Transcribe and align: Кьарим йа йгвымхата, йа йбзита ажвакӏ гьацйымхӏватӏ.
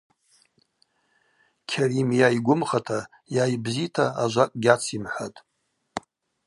Кьарим 1.69 2.09
йа 2.19 2.27
йгвымхата, 2.37 2.99
йа 3.35 3.43
йбзита 3.53 4.05
ажвакӏ 4.23 4.55
гьацйымхӏватӏ. 4.63 5.37